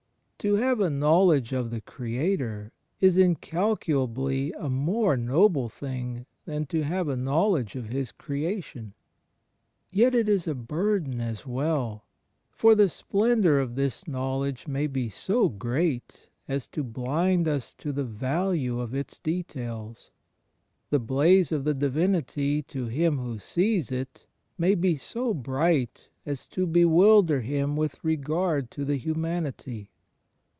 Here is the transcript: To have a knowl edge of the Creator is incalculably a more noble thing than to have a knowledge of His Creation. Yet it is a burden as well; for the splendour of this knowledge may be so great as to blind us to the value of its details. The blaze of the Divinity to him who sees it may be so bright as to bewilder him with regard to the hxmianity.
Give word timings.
To 0.43 0.55
have 0.55 0.79
a 0.79 0.89
knowl 0.89 1.31
edge 1.33 1.53
of 1.53 1.69
the 1.69 1.81
Creator 1.81 2.71
is 2.99 3.15
incalculably 3.15 4.51
a 4.53 4.71
more 4.71 5.15
noble 5.15 5.69
thing 5.69 6.25
than 6.45 6.65
to 6.65 6.81
have 6.81 7.07
a 7.07 7.15
knowledge 7.15 7.75
of 7.75 7.89
His 7.89 8.11
Creation. 8.11 8.95
Yet 9.91 10.15
it 10.15 10.27
is 10.27 10.47
a 10.47 10.55
burden 10.55 11.21
as 11.21 11.45
well; 11.45 12.05
for 12.49 12.73
the 12.73 12.89
splendour 12.89 13.59
of 13.59 13.75
this 13.75 14.07
knowledge 14.07 14.65
may 14.65 14.87
be 14.87 15.09
so 15.09 15.47
great 15.47 16.31
as 16.47 16.67
to 16.69 16.83
blind 16.83 17.47
us 17.47 17.75
to 17.75 17.91
the 17.91 18.03
value 18.03 18.79
of 18.79 18.95
its 18.95 19.19
details. 19.19 20.09
The 20.89 20.97
blaze 20.97 21.51
of 21.51 21.65
the 21.65 21.75
Divinity 21.75 22.63
to 22.63 22.87
him 22.87 23.19
who 23.19 23.37
sees 23.37 23.91
it 23.91 24.25
may 24.57 24.73
be 24.73 24.95
so 24.95 25.35
bright 25.35 26.09
as 26.25 26.47
to 26.47 26.65
bewilder 26.65 27.41
him 27.41 27.75
with 27.75 28.03
regard 28.03 28.71
to 28.71 28.83
the 28.85 28.99
hxmianity. 28.99 29.89